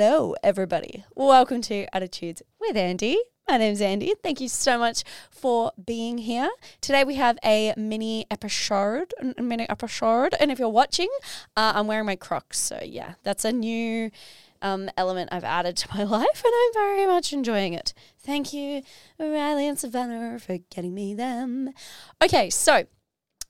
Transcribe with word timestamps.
Hello, 0.00 0.36
everybody. 0.44 1.02
Welcome 1.16 1.60
to 1.62 1.84
Attitudes 1.92 2.40
with 2.60 2.76
Andy. 2.76 3.18
My 3.48 3.56
name's 3.56 3.80
Andy. 3.80 4.14
Thank 4.22 4.40
you 4.40 4.46
so 4.46 4.78
much 4.78 5.02
for 5.28 5.72
being 5.84 6.18
here. 6.18 6.48
Today 6.80 7.02
we 7.02 7.16
have 7.16 7.36
a 7.44 7.74
mini 7.76 8.24
episode, 8.30 9.12
a 9.36 9.42
mini 9.42 9.68
episode, 9.68 10.34
and 10.38 10.52
if 10.52 10.60
you're 10.60 10.68
watching, 10.68 11.08
uh, 11.56 11.72
I'm 11.74 11.88
wearing 11.88 12.06
my 12.06 12.14
Crocs. 12.14 12.60
So 12.60 12.78
yeah, 12.80 13.14
that's 13.24 13.44
a 13.44 13.50
new 13.50 14.12
um, 14.62 14.88
element 14.96 15.30
I've 15.32 15.42
added 15.42 15.76
to 15.78 15.88
my 15.92 16.04
life, 16.18 16.44
and 16.44 16.52
I'm 16.54 16.72
very 16.74 17.06
much 17.08 17.32
enjoying 17.32 17.72
it. 17.72 17.92
Thank 18.20 18.52
you, 18.52 18.82
Riley 19.18 19.66
and 19.66 19.80
Savannah, 19.80 20.38
for 20.38 20.58
getting 20.70 20.94
me 20.94 21.12
them. 21.12 21.70
Okay, 22.22 22.50
so 22.50 22.84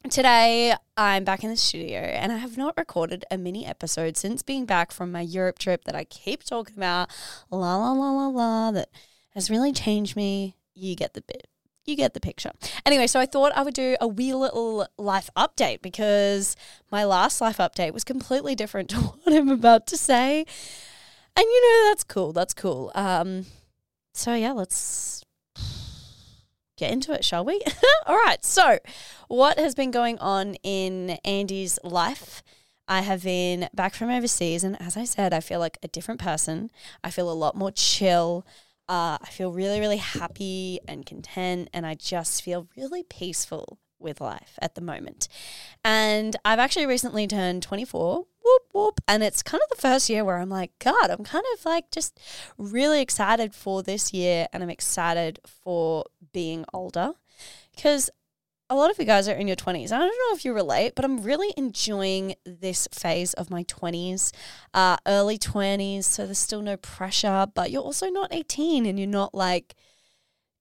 Today, 0.05 0.75
I'm 0.97 1.25
back 1.25 1.45
in 1.45 1.51
the 1.51 1.57
studio 1.57 1.99
and 1.99 2.33
I 2.33 2.39
have 2.39 2.57
not 2.57 2.79
recorded 2.79 3.27
a 3.31 3.37
mini 3.37 3.67
episode 3.67 4.17
since 4.17 4.43
being 4.43 4.65
back 4.65 4.91
from 4.91 5.13
my 5.13 5.21
Europe 5.21 5.59
trip 5.59 5.85
that 5.85 5.95
I 5.95 6.05
keep 6.05 6.45
talking 6.45 6.77
about. 6.79 7.11
La 7.51 7.77
la 7.77 7.93
la 7.93 8.11
la 8.13 8.29
la, 8.29 8.71
that 8.71 8.89
has 9.35 9.51
really 9.51 9.73
changed 9.73 10.17
me. 10.17 10.57
You 10.73 10.95
get 10.95 11.13
the 11.13 11.21
bit. 11.21 11.49
You 11.85 11.95
get 11.95 12.15
the 12.15 12.21
picture. 12.21 12.53
Anyway, 12.87 13.07
so 13.07 13.21
I 13.21 13.27
thought 13.27 13.53
I 13.55 13.63
would 13.63 13.75
do 13.75 13.97
a 14.01 14.09
wee 14.09 14.33
little 14.33 14.87
life 14.97 15.29
update 15.37 15.83
because 15.83 16.57
my 16.91 17.05
last 17.05 17.41
life 17.43 17.59
update 17.59 17.93
was 17.93 18.05
completely 18.05 18.55
different 18.55 18.89
to 18.91 18.97
what 18.97 19.35
I'm 19.35 19.51
about 19.51 19.87
to 19.89 19.99
say. 19.99 20.47
And 21.37 21.45
you 21.45 21.63
know, 21.63 21.91
that's 21.91 22.05
cool. 22.05 22.33
That's 22.33 22.55
cool. 22.55 22.93
Um, 22.95 23.47
so 24.15 24.33
yeah, 24.33 24.53
let's 24.53 25.25
get 26.79 26.91
into 26.91 27.13
it, 27.13 27.25
shall 27.25 27.45
we? 27.45 27.61
All 28.07 28.17
right. 28.17 28.45
So, 28.45 28.79
what 29.29 29.59
has 29.59 29.75
been 29.75 29.91
going 29.91 30.19
on 30.19 30.55
in 30.63 31.11
Andy's 31.25 31.79
life? 31.83 32.43
I 32.87 33.03
have 33.03 33.25
been 33.25 33.69
back 33.75 33.95
from 33.95 34.09
overseas, 34.09 34.65
and 34.65 34.81
as 34.81 34.97
I 34.97 35.05
said, 35.05 35.35
I 35.35 35.41
feel 35.41 35.61
like 35.61 35.77
a 35.83 35.89
different 35.89 36.21
person. 36.21 36.71
I 37.05 37.11
feel 37.11 37.31
a 37.31 37.35
lot 37.35 37.55
more 37.55 37.71
chill. 37.71 38.47
Uh, 38.89 39.19
I 39.21 39.29
feel 39.31 39.53
really, 39.53 39.81
really 39.81 39.99
happy 39.99 40.81
and 40.89 41.05
content, 41.05 41.69
and 41.75 41.85
I 41.85 41.95
just 41.95 42.43
feel 42.43 42.67
really 42.77 43.03
peaceful 43.03 43.79
with 43.99 44.21
life 44.21 44.59
at 44.61 44.75
the 44.75 44.81
moment. 44.81 45.29
And 45.85 46.37
I've 46.45 46.59
actually 46.59 46.87
recently 46.87 47.27
turned 47.27 47.63
24, 47.63 48.25
whoop, 48.43 48.63
whoop. 48.73 49.01
And 49.07 49.23
it's 49.23 49.43
kind 49.43 49.63
of 49.63 49.77
the 49.77 49.81
first 49.81 50.09
year 50.09 50.25
where 50.25 50.39
I'm 50.39 50.51
like, 50.51 50.73
God, 50.79 51.11
I'm 51.11 51.25
kind 51.25 51.45
of 51.55 51.65
like 51.65 51.91
just 51.91 52.19
really 52.57 53.01
excited 53.01 53.55
for 53.55 53.83
this 53.83 54.13
year 54.13 54.47
and 54.53 54.63
I'm 54.63 54.71
excited 54.71 55.41
for 55.47 56.05
being 56.33 56.65
older 56.73 57.13
because 57.75 58.11
a 58.71 58.75
lot 58.75 58.91
of 58.91 58.99
you 58.99 59.05
guys 59.05 59.29
are 59.29 59.35
in 59.35 59.47
your 59.47 59.57
20s. 59.57 59.93
I 59.93 59.99
don't 59.99 60.09
know 60.09 60.37
if 60.37 60.45
you 60.45 60.53
relate, 60.53 60.95
but 60.95 61.05
I'm 61.05 61.23
really 61.23 61.55
enjoying 61.57 62.35
this 62.45 62.87
phase 62.93 63.33
of 63.35 63.51
my 63.51 63.65
20s, 63.65 64.31
uh, 64.75 64.99
early 65.07 65.39
20s. 65.39 66.05
So 66.05 66.27
there's 66.27 66.39
still 66.39 66.61
no 66.61 66.77
pressure, 66.77 67.47
but 67.55 67.71
you're 67.71 67.83
also 67.83 68.09
not 68.11 68.33
18 68.33 68.85
and 68.85 68.99
you're 68.99 69.09
not 69.09 69.35
like 69.35 69.75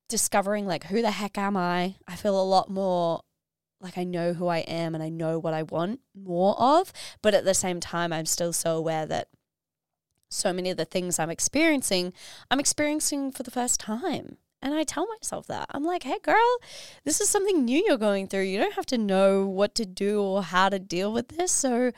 discovering, 0.08 0.66
like, 0.66 0.86
who 0.86 1.02
the 1.02 1.12
heck 1.12 1.38
am 1.38 1.58
I? 1.58 1.96
I 2.08 2.16
feel 2.16 2.40
a 2.40 2.44
lot 2.44 2.70
more 2.70 3.22
like 3.80 3.98
I 3.98 4.04
know 4.04 4.34
who 4.34 4.48
I 4.48 4.60
am 4.60 4.96
and 4.96 5.04
I 5.04 5.10
know 5.10 5.40
what 5.40 5.54
I 5.54 5.64
want 5.64 6.00
more 6.16 6.60
of. 6.60 6.92
But 7.22 7.34
at 7.34 7.46
the 7.46 7.54
same 7.54 7.80
time, 7.80 8.12
I'm 8.12 8.26
still 8.26 8.54
so 8.54 8.76
aware 8.76 9.06
that 9.06 9.30
so 10.30 10.52
many 10.52 10.70
of 10.70 10.78
the 10.78 10.86
things 10.86 11.20
I'm 11.20 11.30
experiencing, 11.30 12.14
I'm 12.52 12.60
experiencing 12.60 13.32
for 13.32 13.44
the 13.44 13.52
first 13.52 13.80
time. 13.80 14.38
And 14.62 14.74
I 14.74 14.84
tell 14.84 15.08
myself 15.08 15.48
that. 15.48 15.68
I'm 15.72 15.84
like, 15.84 16.04
hey, 16.04 16.18
girl, 16.24 16.58
this 17.06 17.22
is 17.22 17.30
something 17.30 17.64
new 17.64 17.84
you're 17.88 17.98
going 17.98 18.28
through. 18.28 18.42
You 18.44 18.60
don't 18.60 18.74
have 18.74 18.88
to 18.88 18.98
know 18.98 19.46
what 19.46 19.76
to 19.76 19.86
do 19.86 20.22
or 20.22 20.42
how 20.42 20.70
to 20.70 20.80
deal 20.80 21.14
with 21.14 21.30
this. 21.30 21.52
So, 21.52 21.92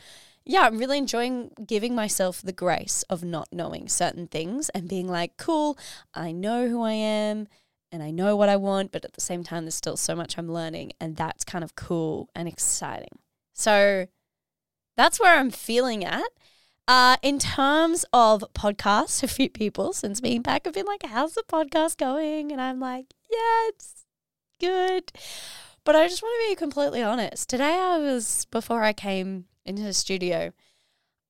yeah, 0.45 0.63
I'm 0.63 0.77
really 0.77 0.97
enjoying 0.97 1.51
giving 1.65 1.95
myself 1.95 2.41
the 2.41 2.51
grace 2.51 3.03
of 3.03 3.23
not 3.23 3.47
knowing 3.53 3.87
certain 3.87 4.27
things 4.27 4.67
and 4.69 4.89
being 4.89 5.07
like, 5.07 5.37
cool, 5.37 5.77
I 6.13 6.33
know 6.33 6.67
who 6.67 6.81
I 6.81 6.93
am 6.93 7.47
and 7.91 8.03
I 8.03 8.11
know 8.11 8.35
what 8.35 8.49
I 8.49 8.55
want, 8.55 8.91
but 8.91 9.03
at 9.03 9.13
the 9.13 9.21
same 9.21 9.43
time, 9.43 9.65
there's 9.65 9.75
still 9.75 9.97
so 9.97 10.15
much 10.15 10.37
I'm 10.37 10.51
learning, 10.51 10.93
and 10.99 11.15
that's 11.15 11.43
kind 11.43 11.63
of 11.63 11.75
cool 11.75 12.29
and 12.35 12.47
exciting. 12.47 13.19
So 13.53 14.07
that's 14.95 15.19
where 15.19 15.37
I'm 15.37 15.51
feeling 15.51 16.03
at. 16.03 16.29
Uh, 16.87 17.17
in 17.21 17.39
terms 17.39 18.03
of 18.11 18.43
podcasts, 18.53 19.21
a 19.23 19.27
few 19.27 19.49
people 19.49 19.93
since 19.93 20.21
being 20.21 20.41
back 20.41 20.65
have 20.65 20.73
been 20.73 20.85
like, 20.85 21.03
How's 21.03 21.33
the 21.33 21.43
podcast 21.43 21.97
going? 21.97 22.51
And 22.51 22.59
I'm 22.59 22.79
like, 22.79 23.13
Yeah, 23.29 23.69
it's 23.69 24.05
good. 24.59 25.11
But 25.83 25.95
I 25.95 26.07
just 26.07 26.21
want 26.21 26.33
to 26.43 26.51
be 26.51 26.55
completely 26.55 27.01
honest. 27.01 27.49
Today, 27.49 27.77
I 27.79 27.97
was, 27.97 28.45
before 28.51 28.83
I 28.83 28.93
came 28.93 29.45
into 29.65 29.83
the 29.83 29.93
studio, 29.93 30.51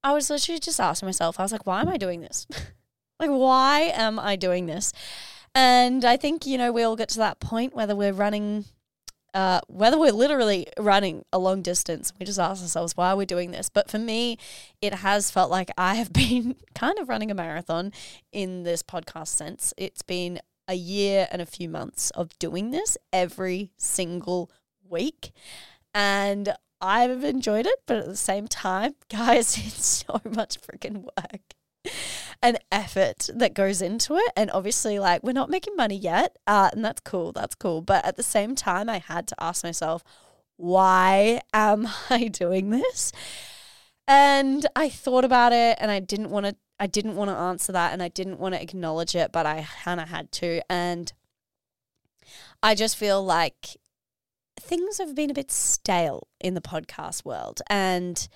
I 0.03 0.14
was 0.14 0.30
literally 0.30 0.59
just 0.59 0.80
asking 0.80 1.08
myself, 1.08 1.40
I 1.40 1.44
was 1.44 1.52
like, 1.52 1.66
Why 1.66 1.81
am 1.81 1.90
I 1.90 1.97
doing 1.97 2.22
this? 2.22 2.47
like, 3.20 3.30
why 3.30 3.91
am 3.94 4.18
I 4.18 4.36
doing 4.36 4.66
this? 4.66 4.94
And 5.55 6.05
I 6.05 6.17
think, 6.17 6.45
you 6.45 6.57
know, 6.57 6.71
we 6.71 6.83
all 6.83 6.95
get 6.95 7.09
to 7.09 7.19
that 7.19 7.39
point 7.39 7.73
whether 7.73 7.95
we're 7.95 8.13
running, 8.13 8.65
uh, 9.33 9.61
whether 9.67 9.97
we're 9.97 10.11
literally 10.11 10.67
running 10.77 11.25
a 11.33 11.39
long 11.39 11.61
distance. 11.61 12.13
We 12.19 12.25
just 12.25 12.39
ask 12.39 12.61
ourselves, 12.61 12.95
why 12.95 13.09
are 13.11 13.15
we 13.15 13.25
doing 13.25 13.51
this? 13.51 13.69
But 13.69 13.89
for 13.89 13.99
me, 13.99 14.37
it 14.81 14.95
has 14.95 15.31
felt 15.31 15.49
like 15.49 15.71
I 15.77 15.95
have 15.95 16.13
been 16.13 16.55
kind 16.75 16.99
of 16.99 17.09
running 17.09 17.31
a 17.31 17.35
marathon 17.35 17.91
in 18.31 18.63
this 18.63 18.83
podcast 18.83 19.29
sense. 19.29 19.73
It's 19.77 20.01
been 20.01 20.39
a 20.67 20.75
year 20.75 21.27
and 21.31 21.41
a 21.41 21.47
few 21.47 21.67
months 21.67 22.11
of 22.11 22.37
doing 22.37 22.69
this 22.71 22.97
every 23.11 23.71
single 23.75 24.51
week. 24.87 25.31
And 25.93 26.53
I've 26.79 27.23
enjoyed 27.23 27.66
it, 27.66 27.79
but 27.87 27.97
at 27.97 28.05
the 28.05 28.16
same 28.16 28.47
time, 28.47 28.95
guys, 29.09 29.57
it's 29.57 30.05
so 30.07 30.21
much 30.23 30.57
freaking 30.61 31.03
work 31.03 31.55
an 32.41 32.57
effort 32.72 33.29
that 33.34 33.53
goes 33.53 33.81
into 33.81 34.16
it. 34.16 34.31
And 34.35 34.50
obviously, 34.51 35.00
like, 35.00 35.23
we're 35.23 35.34
not 35.34 35.50
making 35.50 35.75
money 35.75 35.97
yet. 35.97 36.38
Uh, 36.47 36.69
and 36.73 36.84
that's 36.84 37.01
cool. 37.01 37.31
That's 37.31 37.56
cool. 37.56 37.81
But 37.81 38.06
at 38.06 38.17
the 38.17 38.23
same 38.23 38.56
time, 38.56 38.90
I 38.90 39.00
had 39.00 39.28
to 39.28 39.35
ask 39.40 39.63
myself, 39.63 40.03
why 40.57 41.41
am 41.53 41.88
I 42.09 42.28
doing 42.28 42.69
this? 42.69 43.12
And 44.07 44.66
I 44.75 44.90
thought 44.90 45.23
about 45.23 45.53
it 45.53 45.78
and 45.79 45.91
I 45.91 46.00
didn't 46.00 46.31
want 46.31 46.47
to 46.47 46.56
I 46.79 46.88
didn't 46.88 47.16
want 47.16 47.29
to 47.29 47.35
answer 47.35 47.73
that 47.73 47.91
and 47.91 48.01
I 48.01 48.07
didn't 48.07 48.40
want 48.40 48.56
to 48.56 48.61
acknowledge 48.61 49.13
it, 49.13 49.31
but 49.34 49.46
I 49.46 49.67
kind 49.84 50.00
of 50.00 50.07
had 50.07 50.31
to. 50.34 50.61
And 50.69 51.11
I 52.63 52.73
just 52.73 52.96
feel 52.96 53.23
like 53.23 53.75
things 54.59 54.97
have 54.97 55.13
been 55.13 55.29
a 55.29 55.34
bit 55.34 55.51
stale 55.51 56.28
in 56.40 56.53
the 56.53 56.61
podcast 56.61 57.25
world. 57.25 57.61
And 57.69 58.28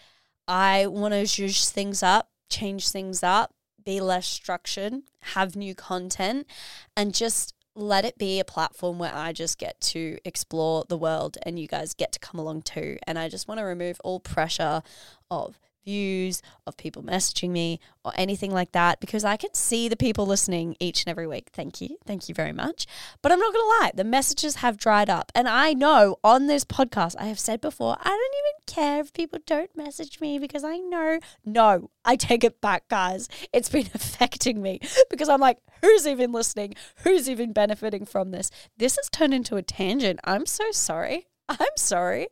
I 0.45 0.87
want 0.87 1.13
to 1.13 1.21
zhuzh 1.21 1.69
things 1.69 2.03
up 2.03 2.29
change 2.53 2.89
things 2.89 3.23
up, 3.23 3.53
be 3.83 3.99
less 3.99 4.27
structured, 4.27 4.93
have 5.21 5.55
new 5.55 5.75
content, 5.75 6.47
and 6.95 7.13
just 7.13 7.53
let 7.75 8.05
it 8.05 8.17
be 8.17 8.39
a 8.39 8.45
platform 8.45 8.99
where 8.99 9.13
I 9.13 9.33
just 9.33 9.57
get 9.57 9.81
to 9.81 10.19
explore 10.23 10.85
the 10.87 10.97
world 10.97 11.37
and 11.43 11.59
you 11.59 11.67
guys 11.67 11.93
get 11.95 12.11
to 12.11 12.19
come 12.19 12.39
along 12.39 12.61
too. 12.61 12.97
And 13.07 13.17
I 13.17 13.29
just 13.29 13.47
want 13.47 13.59
to 13.59 13.63
remove 13.63 13.99
all 14.03 14.19
pressure 14.19 14.83
of 15.31 15.59
views, 15.83 16.41
of 16.65 16.77
people 16.77 17.03
messaging 17.03 17.49
me, 17.49 17.79
or 18.03 18.11
anything 18.15 18.51
like 18.51 18.71
that, 18.71 18.99
because 18.99 19.23
I 19.23 19.37
can 19.37 19.53
see 19.53 19.87
the 19.87 19.95
people 19.95 20.25
listening 20.25 20.75
each 20.79 21.03
and 21.03 21.11
every 21.11 21.27
week. 21.27 21.49
Thank 21.53 21.81
you. 21.81 21.97
Thank 22.05 22.29
you 22.29 22.35
very 22.35 22.51
much. 22.51 22.85
But 23.21 23.31
I'm 23.31 23.39
not 23.39 23.53
going 23.53 23.63
to 23.63 23.83
lie, 23.83 23.91
the 23.93 24.03
messages 24.03 24.55
have 24.55 24.77
dried 24.77 25.09
up. 25.09 25.31
And 25.35 25.47
I 25.47 25.73
know 25.73 26.17
on 26.23 26.47
this 26.47 26.65
podcast, 26.65 27.15
I 27.19 27.25
have 27.25 27.39
said 27.39 27.61
before, 27.61 27.97
I 27.99 28.09
don't 28.09 28.13
even 28.13 28.63
care 28.65 28.99
if 29.01 29.13
people 29.13 29.39
don't 29.45 29.75
message 29.75 30.19
me 30.19 30.39
because 30.39 30.63
I 30.63 30.77
know, 30.77 31.19
no, 31.45 31.89
I 32.05 32.15
take 32.15 32.43
it 32.43 32.61
back, 32.61 32.87
guys. 32.89 33.27
It's 33.51 33.69
been 33.69 33.89
affecting 33.93 34.61
me 34.61 34.79
because 35.09 35.29
I'm 35.29 35.41
like, 35.41 35.59
who's 35.81 36.07
even 36.07 36.31
listening? 36.31 36.75
Who's 37.03 37.29
even 37.29 37.53
benefiting 37.53 38.05
from 38.05 38.31
this? 38.31 38.49
This 38.77 38.95
has 38.97 39.09
turned 39.09 39.33
into 39.33 39.55
a 39.55 39.61
tangent. 39.61 40.19
I'm 40.23 40.45
so 40.45 40.71
sorry. 40.71 41.27
I'm 41.49 41.77
sorry, 41.77 42.27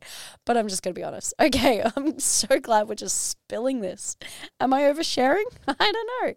but 0.46 0.58
I'm 0.58 0.68
just 0.68 0.84
going 0.84 0.94
to 0.94 1.00
be 1.00 1.04
honest. 1.04 1.34
Okay, 1.42 1.84
I'm 1.96 2.20
so 2.20 2.60
glad 2.60 2.88
we're 2.88 2.96
just 2.96 3.30
spilling 3.30 3.82
this. 3.82 4.16
Am 4.60 4.74
I 4.74 4.82
oversharing? 4.84 5.44
I 5.68 5.74
don't 5.92 6.10
know. 6.28 6.34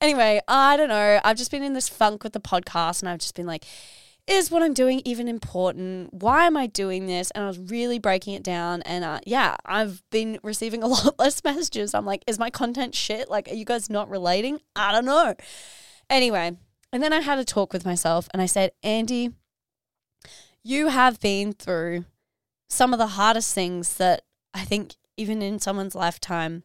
Anyway, 0.00 0.40
I 0.48 0.76
don't 0.76 0.88
know. 0.88 1.20
I've 1.24 1.36
just 1.36 1.50
been 1.50 1.62
in 1.62 1.74
this 1.74 1.88
funk 1.88 2.24
with 2.24 2.32
the 2.32 2.40
podcast 2.40 3.02
and 3.02 3.08
I've 3.08 3.18
just 3.18 3.34
been 3.34 3.46
like, 3.46 3.64
is 4.28 4.50
what 4.50 4.62
I'm 4.62 4.74
doing 4.74 5.02
even 5.04 5.26
important? 5.26 6.14
Why 6.14 6.46
am 6.46 6.56
I 6.56 6.66
doing 6.66 7.06
this? 7.06 7.30
And 7.32 7.44
I 7.44 7.48
was 7.48 7.58
really 7.58 7.98
breaking 7.98 8.34
it 8.34 8.42
down. 8.42 8.82
And 8.82 9.04
uh, 9.04 9.20
yeah, 9.26 9.56
I've 9.64 10.02
been 10.10 10.38
receiving 10.42 10.82
a 10.82 10.86
lot 10.86 11.18
less 11.18 11.42
messages. 11.42 11.94
I'm 11.94 12.06
like, 12.06 12.22
is 12.26 12.38
my 12.38 12.50
content 12.50 12.94
shit? 12.94 13.28
Like, 13.28 13.48
are 13.48 13.54
you 13.54 13.64
guys 13.64 13.90
not 13.90 14.08
relating? 14.08 14.60
I 14.76 14.92
don't 14.92 15.06
know. 15.06 15.34
Anyway, 16.08 16.56
and 16.92 17.02
then 17.02 17.12
I 17.12 17.20
had 17.20 17.38
a 17.38 17.44
talk 17.44 17.72
with 17.72 17.84
myself 17.84 18.28
and 18.32 18.40
I 18.40 18.46
said, 18.46 18.70
Andy, 18.82 19.32
you 20.68 20.88
have 20.88 21.18
been 21.18 21.54
through 21.54 22.04
some 22.68 22.92
of 22.92 22.98
the 22.98 23.06
hardest 23.08 23.54
things 23.54 23.96
that 23.96 24.22
I 24.52 24.64
think 24.64 24.96
even 25.16 25.40
in 25.40 25.58
someone's 25.58 25.94
lifetime 25.94 26.62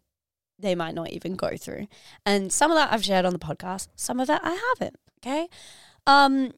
they 0.59 0.75
might 0.75 0.93
not 0.93 1.09
even 1.09 1.35
go 1.35 1.57
through. 1.57 1.87
And 2.25 2.51
some 2.51 2.69
of 2.69 2.75
that 2.75 2.93
I've 2.93 3.03
shared 3.03 3.25
on 3.25 3.33
the 3.33 3.39
podcast, 3.39 3.87
some 3.95 4.19
of 4.19 4.27
that 4.27 4.41
I 4.43 4.61
haven't, 4.69 4.97
okay? 5.19 5.47
Um 6.05 6.51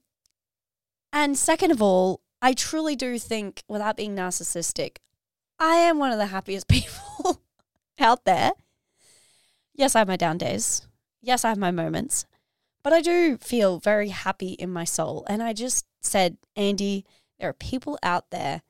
and 1.14 1.38
second 1.38 1.72
of 1.72 1.82
all, 1.82 2.22
I 2.42 2.54
truly 2.54 2.96
do 2.96 3.20
think 3.20 3.64
without 3.68 3.96
being 3.96 4.16
narcissistic, 4.16 4.98
I 5.60 5.76
am 5.76 6.00
one 6.00 6.12
of 6.12 6.18
the 6.18 6.28
happiest 6.28 6.68
people 6.76 7.42
out 8.00 8.26
there. 8.26 8.52
Yes, 9.76 9.96
I 9.96 10.00
have 10.00 10.08
my 10.08 10.18
down 10.18 10.38
days. 10.38 10.88
yes, 11.22 11.46
I 11.46 11.50
have 11.50 11.58
my 11.58 11.72
moments, 11.72 12.26
but 12.84 12.92
I 12.92 13.02
do 13.02 13.38
feel 13.38 13.80
very 13.80 14.10
happy 14.10 14.54
in 14.54 14.72
my 14.72 14.84
soul. 14.84 15.26
And 15.30 15.44
I 15.44 15.54
just 15.54 15.86
said, 16.02 16.38
Andy, 16.56 17.06
there 17.40 17.50
are 17.50 17.54
people 17.54 17.98
out 18.02 18.32
there 18.32 18.62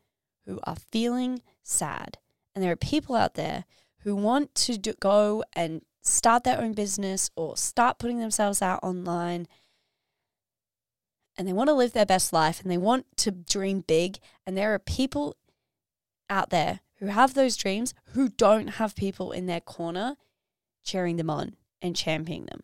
who 0.46 0.60
are 0.64 0.76
feeling 0.76 1.42
sad. 1.64 2.18
And 2.54 2.64
there 2.64 2.72
are 2.72 2.78
people 2.78 3.16
out 3.16 3.36
there 3.36 3.66
who 4.00 4.16
want 4.16 4.56
to 4.56 4.78
do, 4.78 4.94
go 5.00 5.44
and 5.54 5.82
start 6.02 6.44
their 6.44 6.60
own 6.60 6.74
business 6.74 7.32
or 7.36 7.58
start 7.58 8.00
putting 8.00 8.20
themselves 8.20 8.62
out 8.62 8.80
online 8.84 9.48
and 11.38 11.48
they 11.48 11.54
want 11.54 11.68
to 11.68 11.74
live 11.74 11.94
their 11.94 12.06
best 12.06 12.32
life 12.32 12.62
and 12.62 12.72
they 12.72 12.78
want 12.78 13.06
to 13.18 13.32
dream 13.32 13.84
big. 13.86 14.20
And 14.46 14.58
there 14.58 14.74
are 14.74 14.80
people 14.80 15.36
out 16.30 16.50
there 16.50 16.80
who 17.00 17.08
have 17.08 17.34
those 17.34 17.58
dreams 17.58 17.94
who 18.14 18.30
don't 18.30 18.68
have 18.68 18.96
people 18.96 19.32
in 19.32 19.46
their 19.46 19.60
corner 19.60 20.16
cheering 20.84 21.18
them 21.18 21.30
on 21.30 21.56
and 21.82 21.96
championing 21.96 22.46
them. 22.46 22.64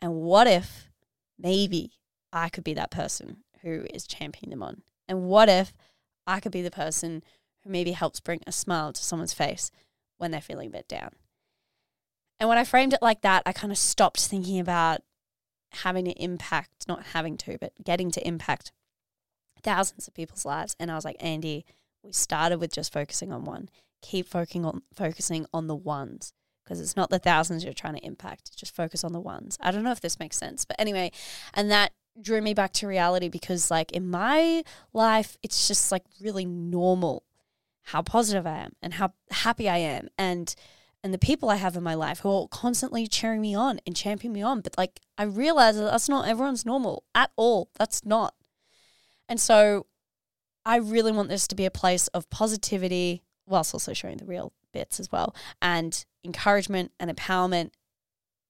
And 0.00 0.16
what 0.16 0.46
if 0.46 0.90
maybe 1.38 1.92
I 2.32 2.48
could 2.48 2.64
be 2.64 2.74
that 2.74 2.90
person 2.90 3.38
who 3.62 3.86
is 3.92 4.06
championing 4.06 4.50
them 4.50 4.62
on? 4.62 4.82
And 5.10 5.24
what 5.24 5.48
if 5.48 5.74
I 6.24 6.38
could 6.38 6.52
be 6.52 6.62
the 6.62 6.70
person 6.70 7.24
who 7.64 7.70
maybe 7.70 7.90
helps 7.90 8.20
bring 8.20 8.40
a 8.46 8.52
smile 8.52 8.92
to 8.92 9.02
someone's 9.02 9.34
face 9.34 9.72
when 10.18 10.30
they're 10.30 10.40
feeling 10.40 10.68
a 10.68 10.70
bit 10.70 10.86
down? 10.86 11.10
And 12.38 12.48
when 12.48 12.58
I 12.58 12.64
framed 12.64 12.94
it 12.94 13.02
like 13.02 13.22
that, 13.22 13.42
I 13.44 13.52
kind 13.52 13.72
of 13.72 13.76
stopped 13.76 14.20
thinking 14.20 14.60
about 14.60 15.00
having 15.72 16.04
to 16.04 16.12
impact, 16.12 16.86
not 16.86 17.06
having 17.12 17.36
to, 17.38 17.58
but 17.58 17.72
getting 17.82 18.12
to 18.12 18.26
impact 18.26 18.70
thousands 19.62 20.06
of 20.06 20.14
people's 20.14 20.44
lives. 20.44 20.76
And 20.78 20.92
I 20.92 20.94
was 20.94 21.04
like, 21.04 21.16
Andy, 21.18 21.66
we 22.04 22.12
started 22.12 22.60
with 22.60 22.72
just 22.72 22.92
focusing 22.92 23.32
on 23.32 23.44
one. 23.44 23.68
Keep 24.02 24.28
focusing 24.28 24.64
on 24.64 24.82
focusing 24.94 25.44
on 25.52 25.66
the 25.66 25.74
ones 25.74 26.32
because 26.64 26.80
it's 26.80 26.96
not 26.96 27.10
the 27.10 27.18
thousands 27.18 27.64
you're 27.64 27.74
trying 27.74 27.96
to 27.96 28.06
impact. 28.06 28.56
Just 28.56 28.76
focus 28.76 29.02
on 29.02 29.12
the 29.12 29.20
ones. 29.20 29.58
I 29.60 29.72
don't 29.72 29.82
know 29.82 29.90
if 29.90 30.00
this 30.00 30.20
makes 30.20 30.38
sense, 30.38 30.64
but 30.64 30.76
anyway, 30.78 31.10
and 31.52 31.68
that 31.70 31.92
drew 32.20 32.40
me 32.40 32.54
back 32.54 32.72
to 32.74 32.86
reality 32.86 33.28
because 33.28 33.70
like 33.70 33.92
in 33.92 34.08
my 34.08 34.62
life, 34.92 35.36
it's 35.42 35.68
just 35.68 35.92
like 35.92 36.04
really 36.20 36.44
normal 36.44 37.24
how 37.82 38.02
positive 38.02 38.46
I 38.46 38.58
am 38.58 38.72
and 38.82 38.94
how 38.94 39.12
happy 39.30 39.68
I 39.68 39.78
am 39.78 40.08
and 40.16 40.54
and 41.02 41.14
the 41.14 41.18
people 41.18 41.48
I 41.48 41.56
have 41.56 41.76
in 41.76 41.82
my 41.82 41.94
life 41.94 42.20
who 42.20 42.30
are 42.30 42.48
constantly 42.48 43.06
cheering 43.06 43.40
me 43.40 43.54
on 43.54 43.80
and 43.86 43.96
championing 43.96 44.34
me 44.34 44.42
on. 44.42 44.60
But 44.60 44.76
like, 44.76 45.00
I 45.16 45.22
realize 45.22 45.76
that 45.76 45.84
that's 45.84 46.08
not 46.08 46.28
everyone's 46.28 46.66
normal 46.66 47.04
at 47.14 47.30
all. 47.36 47.70
That's 47.78 48.04
not. 48.04 48.34
And 49.28 49.40
so 49.40 49.86
I 50.64 50.76
really 50.76 51.12
want 51.12 51.30
this 51.30 51.48
to 51.48 51.54
be 51.54 51.64
a 51.64 51.70
place 51.70 52.08
of 52.08 52.28
positivity, 52.28 53.22
whilst 53.46 53.72
also 53.74 53.94
showing 53.94 54.18
the 54.18 54.26
real 54.26 54.52
bits 54.72 55.00
as 55.00 55.10
well, 55.10 55.34
and 55.62 56.04
encouragement 56.22 56.92
and 57.00 57.14
empowerment. 57.14 57.70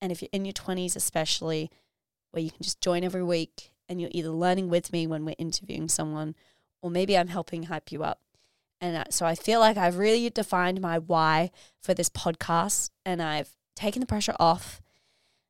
And 0.00 0.10
if 0.10 0.20
you're 0.20 0.30
in 0.32 0.44
your 0.44 0.54
20s, 0.54 0.96
especially, 0.96 1.70
where 2.30 2.42
you 2.42 2.50
can 2.50 2.62
just 2.62 2.80
join 2.80 3.04
every 3.04 3.22
week 3.22 3.72
and 3.88 4.00
you're 4.00 4.10
either 4.12 4.30
learning 4.30 4.68
with 4.68 4.92
me 4.92 5.06
when 5.06 5.24
we're 5.24 5.34
interviewing 5.38 5.88
someone, 5.88 6.34
or 6.80 6.90
maybe 6.90 7.16
I'm 7.16 7.28
helping 7.28 7.64
hype 7.64 7.90
you 7.90 8.02
up 8.04 8.20
and 8.80 8.96
uh, 8.96 9.04
so 9.10 9.26
I 9.26 9.34
feel 9.34 9.60
like 9.60 9.76
I've 9.76 9.98
really 9.98 10.30
defined 10.30 10.80
my 10.80 10.98
why 10.98 11.50
for 11.82 11.94
this 11.94 12.08
podcast 12.08 12.90
and 13.04 13.22
I've 13.22 13.50
taken 13.76 14.00
the 14.00 14.06
pressure 14.06 14.34
off 14.40 14.80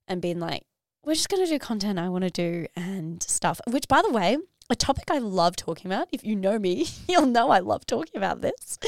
and 0.09 0.21
been 0.21 0.41
like, 0.41 0.65
we're 1.05 1.15
just 1.15 1.29
going 1.29 1.45
to 1.45 1.51
do 1.51 1.59
content 1.59 1.99
I 1.99 2.09
want 2.09 2.25
to 2.25 2.31
do 2.31 2.67
and 2.77 3.23
stuff. 3.23 3.61
Which, 3.67 3.89
by 3.89 4.03
the 4.03 4.11
way, 4.11 4.37
a 4.69 4.77
topic 4.77 5.11
I 5.11 5.19
love 5.19 5.57
talking 5.57 5.91
about. 5.91 6.09
If 6.13 6.25
you 6.25 6.35
know 6.35 6.59
me, 6.59 6.89
you'll 7.09 7.27
know 7.27 7.51
I 7.51 7.61
love 7.61 7.87
talking 7.87 8.17
about 8.17 8.41
this. 8.41 8.79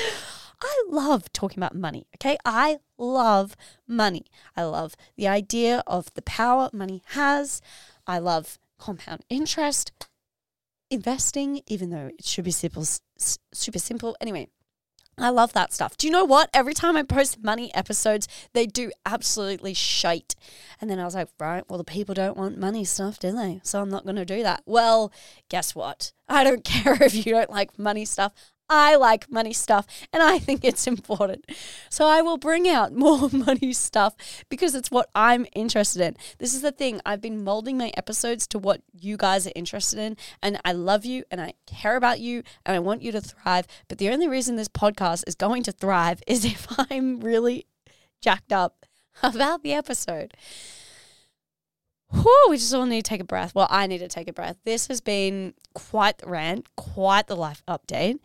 I 0.63 0.85
love 0.89 1.33
talking 1.33 1.59
about 1.59 1.75
money, 1.75 2.07
okay? 2.17 2.39
I 2.45 2.79
love 2.97 3.57
money. 3.87 4.27
I 4.57 4.63
love 4.63 4.95
the 5.17 5.27
idea 5.27 5.83
of 5.87 6.15
the 6.15 6.23
power 6.23 6.71
money 6.73 7.03
has. 7.09 7.61
I 8.07 8.19
love 8.19 8.59
compound 8.79 9.25
interest 9.29 9.93
investing, 10.91 11.63
even 11.67 11.91
though 11.91 12.11
it 12.19 12.25
should 12.25 12.45
be 12.45 12.51
simple, 12.51 12.87
super 13.53 13.79
simple. 13.79 14.17
Anyway, 14.21 14.49
I 15.19 15.31
love 15.31 15.53
that 15.53 15.73
stuff. 15.73 15.97
Do 15.97 16.07
you 16.07 16.13
know 16.13 16.25
what? 16.25 16.49
Every 16.55 16.75
time 16.75 16.97
I 16.97 17.03
post 17.03 17.43
money 17.43 17.75
episodes, 17.75 18.29
they 18.53 18.67
do 18.67 18.91
absolutely 19.05 19.75
shite. 19.75 20.35
And 20.81 20.91
then 20.91 20.99
I 20.99 21.05
was 21.05 21.15
like, 21.15 21.29
right, 21.39 21.65
well, 21.69 21.79
the 21.79 21.85
people 21.85 22.15
don't 22.15 22.37
want 22.37 22.59
money 22.59 22.85
stuff, 22.85 23.19
do 23.19 23.33
they? 23.33 23.61
So 23.63 23.81
I'm 23.81 23.91
not 23.91 24.05
going 24.05 24.17
to 24.17 24.25
do 24.25 24.43
that. 24.43 24.63
Well, 24.67 25.13
guess 25.49 25.75
what? 25.75 26.13
I 26.29 26.45
don't 26.45 26.65
care 26.65 27.03
if 27.03 27.15
you 27.15 27.33
don't 27.33 27.51
like 27.51 27.79
money 27.79 28.05
stuff. 28.05 28.33
I 28.73 28.97
like 28.97 29.31
money 29.31 29.53
stuff 29.53 29.87
and 30.15 30.23
I 30.23 30.39
think 30.39 30.65
it's 30.65 30.87
important. 30.87 31.45
So 31.91 32.07
I 32.07 32.23
will 32.23 32.39
bring 32.39 32.67
out 32.67 32.93
more 33.05 33.29
money 33.31 33.75
stuff 33.75 34.17
because 34.49 34.75
it's 34.75 34.91
what 34.91 35.11
I'm 35.15 35.47
interested 35.55 36.01
in. 36.01 36.17
This 36.39 36.55
is 36.55 36.63
the 36.63 36.73
thing. 36.73 37.01
I've 37.05 37.21
been 37.21 37.45
molding 37.45 37.77
my 37.77 37.93
episodes 37.99 38.47
to 38.49 38.59
what 38.59 38.81
you 38.99 39.19
guys 39.19 39.47
are 39.47 39.53
interested 39.55 39.99
in. 39.99 40.17
And 40.43 40.59
I 40.65 40.73
love 40.73 41.05
you 41.05 41.25
and 41.31 41.39
I 41.39 41.53
care 41.67 41.97
about 41.97 42.21
you 42.21 42.43
and 42.65 42.75
I 42.75 42.79
want 42.79 43.03
you 43.03 43.13
to 43.13 43.21
thrive. 43.21 43.67
But 43.89 43.99
the 43.99 44.09
only 44.09 44.27
reason 44.27 44.57
this 44.57 44.69
podcast 44.69 45.25
is 45.27 45.35
going 45.35 45.63
to 45.65 45.73
thrive 45.73 46.23
is 46.27 46.47
if 46.47 46.67
I'm 46.91 47.21
really 47.21 47.67
jacked 48.23 48.55
up 48.55 48.87
about 49.23 49.63
the 49.63 49.75
episode. 49.75 50.33
Whew, 52.11 52.47
we 52.49 52.57
just 52.57 52.73
all 52.73 52.87
need 52.87 53.05
to 53.05 53.09
take 53.09 53.21
a 53.21 53.25
breath. 53.25 53.55
Well, 53.55 53.69
I 53.71 53.87
need 53.87 53.99
to 53.99 54.09
take 54.09 54.29
a 54.29 54.33
breath. 54.33 54.57
This 54.65 54.87
has 54.89 55.03
been 55.03 55.53
quite 55.75 56.19
the 56.19 56.29
rant, 56.29 56.75
quite 56.77 57.27
the 57.27 57.37
life 57.37 57.63
update 57.69 58.19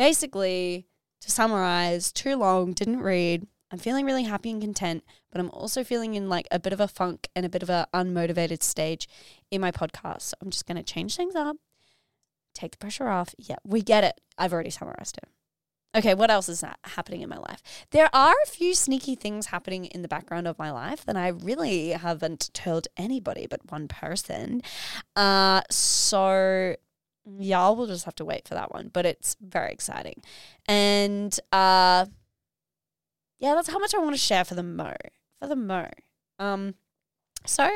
basically, 0.00 0.86
to 1.20 1.30
summarize, 1.30 2.10
too 2.10 2.34
long, 2.34 2.72
didn't 2.72 3.02
read. 3.02 3.46
I'm 3.70 3.78
feeling 3.78 4.06
really 4.06 4.22
happy 4.22 4.50
and 4.50 4.58
content, 4.58 5.04
but 5.30 5.42
I'm 5.42 5.50
also 5.50 5.84
feeling 5.84 6.14
in 6.14 6.30
like 6.30 6.48
a 6.50 6.58
bit 6.58 6.72
of 6.72 6.80
a 6.80 6.88
funk 6.88 7.28
and 7.36 7.44
a 7.44 7.50
bit 7.50 7.62
of 7.62 7.68
a 7.68 7.86
unmotivated 7.92 8.62
stage 8.62 9.06
in 9.50 9.60
my 9.60 9.70
podcast. 9.70 10.22
So 10.22 10.36
I'm 10.40 10.48
just 10.48 10.66
going 10.66 10.78
to 10.78 10.82
change 10.82 11.16
things 11.16 11.34
up, 11.36 11.58
take 12.54 12.72
the 12.72 12.78
pressure 12.78 13.08
off. 13.08 13.34
Yeah, 13.36 13.56
we 13.62 13.82
get 13.82 14.02
it. 14.02 14.18
I've 14.38 14.54
already 14.54 14.70
summarized 14.70 15.18
it. 15.18 15.28
Okay, 15.94 16.14
what 16.14 16.30
else 16.30 16.48
is 16.48 16.64
happening 16.84 17.20
in 17.20 17.28
my 17.28 17.36
life? 17.36 17.62
There 17.90 18.08
are 18.14 18.34
a 18.42 18.48
few 18.48 18.72
sneaky 18.72 19.16
things 19.16 19.46
happening 19.46 19.84
in 19.84 20.00
the 20.00 20.08
background 20.08 20.48
of 20.48 20.58
my 20.58 20.70
life 20.70 21.04
that 21.04 21.16
I 21.16 21.28
really 21.28 21.90
haven't 21.90 22.48
told 22.54 22.88
anybody 22.96 23.46
but 23.46 23.70
one 23.70 23.86
person. 23.86 24.62
Uh, 25.14 25.60
so 25.68 26.76
y'all 27.38 27.76
will 27.76 27.86
just 27.86 28.04
have 28.04 28.14
to 28.16 28.24
wait 28.24 28.46
for 28.48 28.54
that 28.54 28.72
one, 28.72 28.90
but 28.92 29.06
it's 29.06 29.36
very 29.40 29.72
exciting. 29.72 30.22
And 30.66 31.38
uh 31.52 32.06
yeah, 33.38 33.54
that's 33.54 33.70
how 33.70 33.78
much 33.78 33.94
I 33.94 33.98
want 33.98 34.14
to 34.14 34.20
share 34.20 34.44
for 34.44 34.54
the 34.54 34.62
mo. 34.62 34.94
For 35.40 35.48
the 35.48 35.56
mo. 35.56 35.88
Um 36.38 36.74
so 37.46 37.70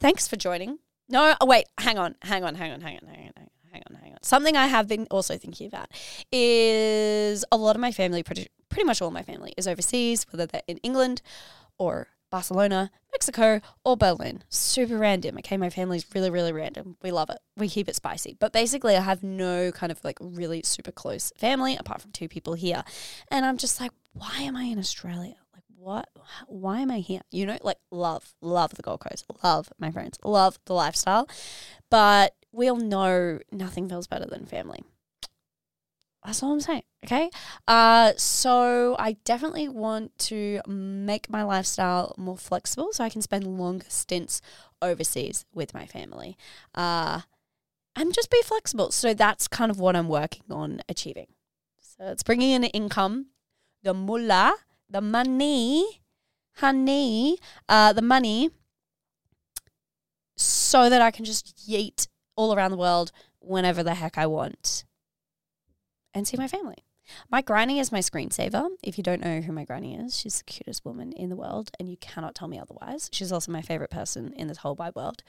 thanks 0.00 0.28
for 0.28 0.36
joining. 0.36 0.78
No, 1.08 1.34
oh, 1.40 1.46
wait, 1.46 1.66
hang 1.78 1.98
on, 1.98 2.14
hang 2.22 2.44
on, 2.44 2.54
hang 2.54 2.72
on, 2.72 2.80
hang 2.80 2.96
on, 2.96 3.06
hang 3.06 3.30
on, 3.36 3.48
hang 3.72 3.82
on. 3.90 3.96
Hang 3.96 4.12
on. 4.12 4.22
Something 4.22 4.56
I 4.56 4.68
have 4.68 4.88
been 4.88 5.06
also 5.10 5.36
thinking 5.36 5.66
about 5.66 5.88
is 6.32 7.44
a 7.52 7.56
lot 7.56 7.76
of 7.76 7.80
my 7.80 7.92
family, 7.92 8.22
pretty, 8.22 8.46
pretty 8.68 8.86
much 8.86 9.02
all 9.02 9.10
my 9.10 9.22
family, 9.22 9.52
is 9.56 9.68
overseas, 9.68 10.24
whether 10.30 10.46
they're 10.46 10.62
in 10.66 10.78
England 10.78 11.20
or 11.76 12.08
Barcelona, 12.34 12.90
Mexico, 13.12 13.60
or 13.84 13.96
Berlin. 13.96 14.42
Super 14.48 14.98
random. 14.98 15.38
Okay, 15.38 15.56
my 15.56 15.70
family's 15.70 16.04
really, 16.16 16.32
really 16.32 16.50
random. 16.52 16.96
We 17.00 17.12
love 17.12 17.30
it. 17.30 17.38
We 17.56 17.68
keep 17.68 17.88
it 17.88 17.94
spicy. 17.94 18.36
But 18.40 18.52
basically, 18.52 18.96
I 18.96 19.02
have 19.02 19.22
no 19.22 19.70
kind 19.70 19.92
of 19.92 20.02
like 20.02 20.18
really 20.20 20.60
super 20.64 20.90
close 20.90 21.32
family 21.36 21.76
apart 21.76 22.02
from 22.02 22.10
two 22.10 22.26
people 22.26 22.54
here. 22.54 22.82
And 23.30 23.46
I'm 23.46 23.56
just 23.56 23.80
like, 23.80 23.92
why 24.14 24.38
am 24.40 24.56
I 24.56 24.64
in 24.64 24.80
Australia? 24.80 25.36
Like, 25.54 25.62
what? 25.76 26.08
Why 26.48 26.80
am 26.80 26.90
I 26.90 26.98
here? 26.98 27.20
You 27.30 27.46
know, 27.46 27.58
like, 27.62 27.78
love, 27.92 28.34
love 28.40 28.74
the 28.74 28.82
Gold 28.82 28.98
Coast, 28.98 29.26
love 29.44 29.72
my 29.78 29.92
friends, 29.92 30.18
love 30.24 30.58
the 30.64 30.74
lifestyle. 30.74 31.28
But 31.88 32.34
we 32.50 32.68
all 32.68 32.74
know 32.74 33.38
nothing 33.52 33.88
feels 33.88 34.08
better 34.08 34.26
than 34.26 34.44
family. 34.44 34.82
That's 36.24 36.42
all 36.42 36.52
I'm 36.52 36.60
saying. 36.60 36.82
Okay. 37.04 37.30
Uh, 37.68 38.12
so 38.16 38.96
I 38.98 39.16
definitely 39.24 39.68
want 39.68 40.18
to 40.20 40.60
make 40.66 41.28
my 41.28 41.42
lifestyle 41.42 42.14
more 42.16 42.38
flexible 42.38 42.92
so 42.92 43.04
I 43.04 43.10
can 43.10 43.20
spend 43.20 43.46
longer 43.58 43.86
stints 43.88 44.40
overseas 44.80 45.44
with 45.52 45.74
my 45.74 45.84
family. 45.84 46.38
Uh, 46.74 47.22
and 47.94 48.14
just 48.14 48.30
be 48.30 48.40
flexible. 48.42 48.90
So 48.90 49.12
that's 49.12 49.48
kind 49.48 49.70
of 49.70 49.78
what 49.78 49.96
I'm 49.96 50.08
working 50.08 50.44
on 50.50 50.80
achieving. 50.88 51.26
So 51.78 52.06
it's 52.06 52.22
bringing 52.22 52.50
in 52.50 52.62
the 52.62 52.70
income, 52.70 53.26
the 53.82 53.92
mullah, 53.92 54.54
the 54.88 55.02
money, 55.02 56.00
honey, 56.56 57.38
uh, 57.68 57.92
the 57.92 58.02
money, 58.02 58.50
so 60.36 60.88
that 60.88 61.02
I 61.02 61.10
can 61.10 61.24
just 61.24 61.68
yeet 61.68 62.08
all 62.34 62.54
around 62.54 62.70
the 62.70 62.76
world 62.76 63.12
whenever 63.40 63.82
the 63.82 63.94
heck 63.94 64.18
I 64.18 64.26
want 64.26 64.84
and 66.14 66.26
see 66.26 66.36
my 66.36 66.48
family. 66.48 66.84
My 67.30 67.42
granny 67.42 67.78
is 67.78 67.92
my 67.92 67.98
screensaver. 67.98 68.68
If 68.82 68.96
you 68.96 69.04
don't 69.04 69.22
know 69.22 69.40
who 69.40 69.52
my 69.52 69.64
granny 69.64 69.94
is, 69.94 70.16
she's 70.16 70.38
the 70.38 70.44
cutest 70.44 70.84
woman 70.84 71.12
in 71.12 71.28
the 71.28 71.36
world, 71.36 71.70
and 71.78 71.88
you 71.88 71.96
cannot 71.98 72.34
tell 72.34 72.48
me 72.48 72.58
otherwise. 72.58 73.10
She's 73.12 73.32
also 73.32 73.52
my 73.52 73.60
favorite 73.62 73.90
person 73.90 74.32
in 74.36 74.48
this 74.48 74.58
whole 74.58 74.74
wide 74.74 74.94
world. 74.94 75.22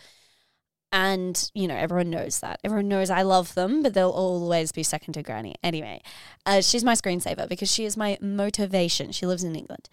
And, 0.92 1.52
you 1.54 1.68
know, 1.68 1.76
everyone 1.76 2.10
knows 2.10 2.40
that. 2.40 2.62
Everyone 2.64 2.88
knows 2.88 3.10
I 3.10 3.24
love 3.24 3.54
them, 3.54 3.84
but 3.84 3.94
they'll 3.94 4.10
always 4.10 4.72
be 4.72 4.84
second 4.84 5.14
to 5.16 5.24
granny. 5.24 5.56
Anyway, 5.62 6.02
uh, 6.46 6.62
she's 6.62 6.86
my 6.86 6.94
screensaver 6.94 7.50
because 7.50 7.70
she 7.70 7.84
is 7.84 7.98
my 7.98 8.18
motivation. 8.22 9.12
She 9.12 9.26
lives 9.26 9.44
in 9.44 9.56
England. 9.56 9.90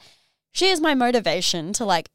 She 0.52 0.68
is 0.68 0.80
my 0.80 0.94
motivation 0.94 1.72
to 1.72 1.84
like 1.84 2.10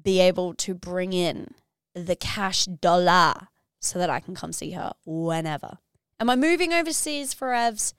be 0.00 0.20
able 0.20 0.54
to 0.54 0.74
bring 0.74 1.12
in 1.12 1.54
the 1.94 2.16
cash 2.16 2.64
dollar 2.64 3.48
so 3.80 3.98
that 3.98 4.08
I 4.08 4.20
can 4.20 4.34
come 4.34 4.52
see 4.52 4.70
her 4.70 4.92
whenever. 5.04 5.78
Am 6.18 6.30
I 6.30 6.36
moving 6.36 6.72
overseas 6.72 7.34
for 7.34 7.48
Evs? 7.48 7.92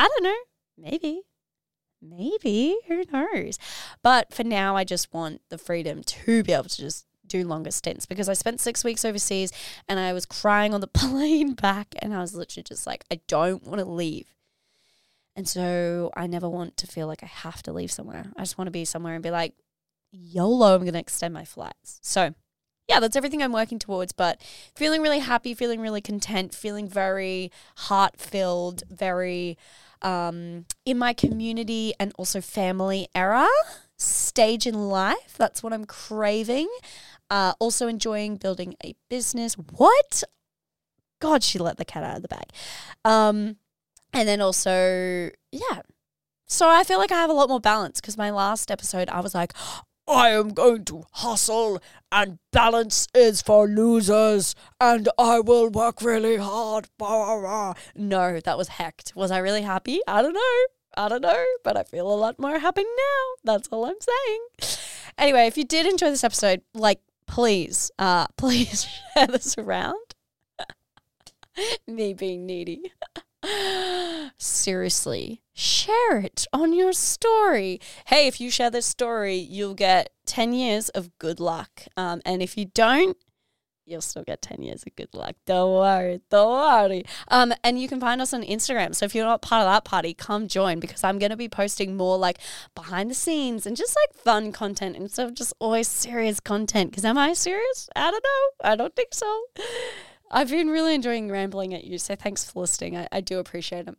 I 0.00 0.08
don't 0.08 0.22
know. 0.22 0.36
Maybe. 0.78 1.20
Maybe. 2.00 2.78
Who 2.88 3.04
knows? 3.12 3.58
But 4.02 4.32
for 4.32 4.44
now, 4.44 4.74
I 4.74 4.82
just 4.82 5.12
want 5.12 5.42
the 5.50 5.58
freedom 5.58 6.02
to 6.02 6.42
be 6.42 6.54
able 6.54 6.64
to 6.64 6.76
just 6.76 7.04
do 7.26 7.46
longer 7.46 7.70
stints 7.70 8.06
because 8.06 8.26
I 8.26 8.32
spent 8.32 8.62
six 8.62 8.82
weeks 8.82 9.04
overseas 9.04 9.52
and 9.86 10.00
I 10.00 10.14
was 10.14 10.24
crying 10.24 10.72
on 10.72 10.80
the 10.80 10.86
plane 10.94 11.52
back 11.52 11.94
and 11.98 12.14
I 12.14 12.20
was 12.20 12.34
literally 12.34 12.64
just 12.64 12.86
like, 12.86 13.04
I 13.10 13.20
don't 13.28 13.62
want 13.66 13.80
to 13.80 13.84
leave. 13.84 14.34
And 15.36 15.46
so 15.46 16.10
I 16.16 16.26
never 16.26 16.48
want 16.48 16.78
to 16.78 16.86
feel 16.86 17.06
like 17.06 17.22
I 17.22 17.26
have 17.26 17.62
to 17.64 17.72
leave 17.72 17.92
somewhere. 17.92 18.32
I 18.38 18.40
just 18.40 18.56
want 18.56 18.68
to 18.68 18.72
be 18.72 18.86
somewhere 18.86 19.12
and 19.12 19.22
be 19.22 19.30
like, 19.30 19.52
YOLO, 20.12 20.76
I'm 20.76 20.80
going 20.80 20.94
to 20.94 20.98
extend 20.98 21.34
my 21.34 21.44
flights. 21.44 21.98
So 22.00 22.34
yeah, 22.88 23.00
that's 23.00 23.16
everything 23.16 23.42
I'm 23.42 23.52
working 23.52 23.78
towards. 23.78 24.12
But 24.12 24.40
feeling 24.74 25.02
really 25.02 25.20
happy, 25.20 25.52
feeling 25.52 25.80
really 25.80 26.00
content, 26.00 26.54
feeling 26.54 26.88
very 26.88 27.52
heart 27.76 28.16
filled, 28.18 28.82
very 28.90 29.58
um, 30.02 30.66
in 30.84 30.98
my 30.98 31.12
community 31.12 31.94
and 31.98 32.12
also 32.18 32.40
family 32.40 33.08
era 33.14 33.48
stage 33.96 34.66
in 34.66 34.88
life. 34.88 35.34
That's 35.36 35.62
what 35.62 35.72
I'm 35.72 35.84
craving. 35.84 36.68
Uh, 37.30 37.52
also 37.60 37.86
enjoying 37.86 38.36
building 38.36 38.74
a 38.84 38.94
business. 39.08 39.54
What? 39.54 40.24
God, 41.20 41.42
she 41.42 41.58
let 41.58 41.76
the 41.76 41.84
cat 41.84 42.02
out 42.02 42.16
of 42.16 42.22
the 42.22 42.28
bag. 42.28 42.46
Um, 43.04 43.56
and 44.12 44.28
then 44.28 44.40
also, 44.40 45.30
yeah. 45.52 45.82
So 46.46 46.68
I 46.68 46.82
feel 46.82 46.98
like 46.98 47.12
I 47.12 47.16
have 47.16 47.30
a 47.30 47.34
lot 47.34 47.48
more 47.48 47.60
balance 47.60 48.00
because 48.00 48.16
my 48.18 48.30
last 48.30 48.70
episode, 48.70 49.08
I 49.10 49.20
was 49.20 49.34
like, 49.34 49.52
I 50.10 50.30
am 50.30 50.48
going 50.48 50.84
to 50.86 51.04
hustle 51.12 51.80
and 52.10 52.40
balance 52.50 53.06
is 53.14 53.42
for 53.42 53.68
losers 53.68 54.56
and 54.80 55.08
I 55.16 55.38
will 55.38 55.70
work 55.70 56.02
really 56.02 56.36
hard. 56.36 56.88
No, 56.98 58.40
that 58.40 58.58
was 58.58 58.68
hecked. 58.68 59.12
Was 59.14 59.30
I 59.30 59.38
really 59.38 59.62
happy? 59.62 60.00
I 60.08 60.20
don't 60.20 60.32
know. 60.32 60.66
I 60.96 61.08
don't 61.08 61.22
know, 61.22 61.44
but 61.62 61.76
I 61.76 61.84
feel 61.84 62.12
a 62.12 62.16
lot 62.16 62.40
more 62.40 62.58
happy 62.58 62.82
now. 62.82 63.34
That's 63.44 63.68
all 63.68 63.84
I'm 63.84 63.94
saying. 64.00 64.76
Anyway, 65.16 65.46
if 65.46 65.56
you 65.56 65.64
did 65.64 65.86
enjoy 65.86 66.10
this 66.10 66.24
episode, 66.24 66.62
like 66.74 67.00
please, 67.26 67.92
uh, 67.96 68.26
please 68.36 68.88
share 69.14 69.28
this 69.28 69.56
around. 69.58 70.16
Me 71.86 72.14
being 72.14 72.46
needy. 72.46 72.92
Seriously, 74.38 75.42
share 75.52 76.18
it 76.18 76.46
on 76.52 76.72
your 76.72 76.92
story. 76.92 77.80
Hey, 78.06 78.26
if 78.26 78.40
you 78.40 78.50
share 78.50 78.70
this 78.70 78.86
story, 78.86 79.36
you'll 79.36 79.74
get 79.74 80.10
10 80.26 80.52
years 80.52 80.88
of 80.90 81.16
good 81.18 81.40
luck. 81.40 81.82
Um, 81.96 82.22
and 82.24 82.42
if 82.42 82.56
you 82.56 82.66
don't, 82.66 83.16
you'll 83.90 84.00
still 84.00 84.22
get 84.22 84.40
10 84.40 84.62
years 84.62 84.84
of 84.86 84.94
good 84.94 85.12
luck. 85.12 85.34
Don't 85.46 85.74
worry. 85.74 86.20
Don't 86.30 86.50
worry. 86.50 87.04
Um, 87.28 87.52
and 87.64 87.80
you 87.80 87.88
can 87.88 88.00
find 88.00 88.22
us 88.22 88.32
on 88.32 88.42
Instagram. 88.42 88.94
So 88.94 89.04
if 89.04 89.14
you're 89.14 89.24
not 89.24 89.42
part 89.42 89.62
of 89.62 89.72
that 89.72 89.84
party, 89.84 90.14
come 90.14 90.48
join 90.48 90.80
because 90.80 91.02
I'm 91.04 91.18
going 91.18 91.30
to 91.30 91.36
be 91.36 91.48
posting 91.48 91.96
more 91.96 92.16
like 92.16 92.38
behind 92.74 93.10
the 93.10 93.14
scenes 93.14 93.66
and 93.66 93.76
just 93.76 93.96
like 93.96 94.14
fun 94.14 94.52
content 94.52 94.96
instead 94.96 95.26
of 95.26 95.34
just 95.34 95.52
always 95.58 95.88
serious 95.88 96.40
content. 96.40 96.90
Because 96.90 97.04
am 97.04 97.18
I 97.18 97.32
serious? 97.32 97.90
I 97.96 98.10
don't 98.10 98.24
know. 98.24 98.70
I 98.70 98.76
don't 98.76 98.94
think 98.94 99.12
so. 99.12 99.44
I've 100.30 100.50
been 100.50 100.68
really 100.68 100.94
enjoying 100.94 101.30
rambling 101.30 101.74
at 101.74 101.84
you. 101.84 101.98
So 101.98 102.14
thanks 102.14 102.48
for 102.48 102.60
listening. 102.60 102.96
I, 102.96 103.08
I 103.10 103.20
do 103.20 103.38
appreciate 103.38 103.88
it 103.88 103.96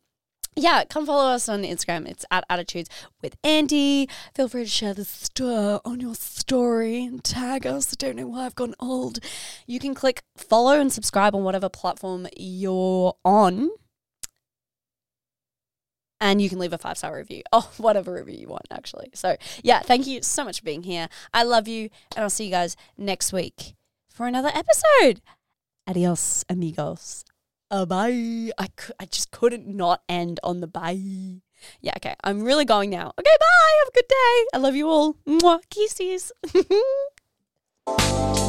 yeah, 0.55 0.83
come 0.83 1.05
follow 1.05 1.31
us 1.31 1.47
on 1.47 1.63
Instagram. 1.63 2.07
It's 2.07 2.25
at 2.29 2.43
Attitudes 2.49 2.89
with 3.21 3.37
Andy. 3.43 4.09
Feel 4.35 4.49
free 4.49 4.63
to 4.63 4.69
share 4.69 4.93
this 4.93 5.07
stir 5.07 5.79
on 5.85 6.01
your 6.01 6.15
story 6.15 7.05
and 7.05 7.23
tag 7.23 7.65
us. 7.65 7.93
I 7.93 7.95
don't 7.97 8.17
know 8.17 8.27
why 8.27 8.45
I've 8.45 8.55
gone 8.55 8.75
old. 8.79 9.19
You 9.65 9.79
can 9.79 9.93
click 9.93 10.21
follow 10.35 10.79
and 10.79 10.91
subscribe 10.91 11.35
on 11.35 11.43
whatever 11.43 11.69
platform 11.69 12.27
you're 12.35 13.15
on. 13.23 13.69
And 16.19 16.41
you 16.41 16.49
can 16.49 16.59
leave 16.59 16.73
a 16.73 16.77
five 16.77 16.97
star 16.97 17.15
review. 17.15 17.43
Oh, 17.53 17.71
whatever 17.77 18.13
review 18.13 18.37
you 18.37 18.47
want, 18.47 18.67
actually. 18.71 19.09
So, 19.13 19.37
yeah, 19.63 19.79
thank 19.79 20.05
you 20.05 20.21
so 20.21 20.43
much 20.43 20.59
for 20.59 20.65
being 20.65 20.83
here. 20.83 21.07
I 21.33 21.43
love 21.43 21.67
you. 21.67 21.89
And 22.15 22.23
I'll 22.23 22.29
see 22.29 22.45
you 22.45 22.51
guys 22.51 22.75
next 22.97 23.31
week 23.31 23.75
for 24.09 24.27
another 24.27 24.51
episode. 24.53 25.21
Adios, 25.87 26.45
amigos. 26.49 27.25
Uh, 27.69 27.85
bye. 27.85 28.51
I, 28.57 28.67
cu- 28.75 28.93
I 28.99 29.05
just 29.05 29.31
couldn't 29.31 29.67
not 29.67 30.03
end 30.09 30.39
on 30.43 30.59
the 30.61 30.67
bye. 30.67 31.41
Yeah, 31.79 31.93
okay. 31.97 32.15
I'm 32.23 32.43
really 32.43 32.65
going 32.65 32.89
now. 32.89 33.13
Okay, 33.19 33.37
bye. 33.39 33.79
Have 33.79 33.87
a 33.87 33.91
good 33.93 34.07
day. 34.07 34.45
I 34.53 34.57
love 34.57 34.75
you 34.75 34.89
all. 34.89 35.15
Mwah. 35.25 35.61
Kisses. 35.69 36.31